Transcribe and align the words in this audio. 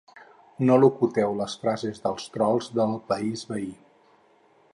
No 0.69 0.77
locuteu 0.83 1.35
les 1.41 1.57
frases 1.65 2.01
dels 2.07 2.27
trols 2.37 2.71
del 2.79 2.97
país 3.13 3.49
veí! 3.53 3.71